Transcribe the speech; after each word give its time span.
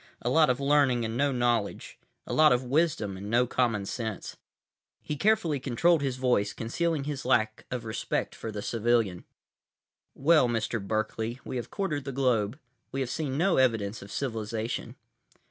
A 0.23 0.31
lot 0.31 0.49
of 0.49 0.59
learning 0.59 1.05
and 1.05 1.15
no 1.15 1.31
knowledge. 1.31 1.99
A 2.25 2.33
lot 2.33 2.51
of 2.51 2.63
wisdom 2.63 3.17
and 3.17 3.29
no 3.29 3.45
common 3.45 3.85
sense. 3.85 4.35
He 4.99 5.15
carefully 5.15 5.59
controlled 5.59 6.01
his 6.01 6.15
voice, 6.17 6.53
concealing 6.53 7.03
his 7.03 7.23
lack 7.23 7.67
of 7.69 7.85
respect 7.85 8.33
for 8.33 8.51
the 8.51 8.63
civilian. 8.63 9.25
"Well, 10.15 10.47
Mr. 10.47 10.81
Berkeley, 10.81 11.39
we 11.45 11.57
have 11.57 11.69
quartered 11.69 12.05
the 12.05 12.11
globe. 12.11 12.57
We 12.91 13.01
have 13.01 13.11
seen 13.11 13.37
no 13.37 13.57
evidence 13.57 14.01
of 14.01 14.11
civilization." 14.11 14.95